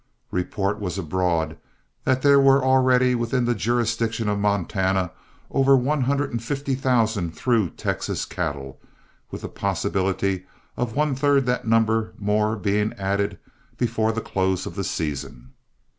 [0.31, 1.59] Report was abroad
[2.05, 5.11] that there were already within the jurisdiction of Montana
[5.51, 8.79] over one hundred and fifty thousand through Texas cattle,
[9.29, 13.37] with a possibility of one third that number more being added
[13.77, 15.53] before the close of the season.